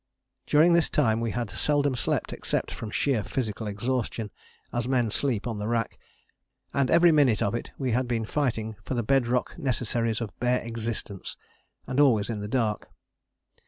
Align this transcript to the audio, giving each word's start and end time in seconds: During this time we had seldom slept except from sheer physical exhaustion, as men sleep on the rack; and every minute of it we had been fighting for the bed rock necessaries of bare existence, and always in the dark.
During 0.47 0.73
this 0.73 0.89
time 0.89 1.19
we 1.19 1.29
had 1.29 1.51
seldom 1.51 1.93
slept 1.95 2.33
except 2.33 2.71
from 2.71 2.89
sheer 2.89 3.21
physical 3.21 3.67
exhaustion, 3.67 4.31
as 4.73 4.87
men 4.87 5.11
sleep 5.11 5.45
on 5.45 5.59
the 5.59 5.67
rack; 5.67 5.99
and 6.73 6.89
every 6.89 7.11
minute 7.11 7.43
of 7.43 7.53
it 7.53 7.71
we 7.77 7.91
had 7.91 8.07
been 8.07 8.25
fighting 8.25 8.77
for 8.83 8.95
the 8.95 9.03
bed 9.03 9.27
rock 9.27 9.59
necessaries 9.59 10.19
of 10.19 10.31
bare 10.39 10.61
existence, 10.61 11.37
and 11.85 11.99
always 11.99 12.31
in 12.31 12.39
the 12.39 12.47
dark. 12.47 12.89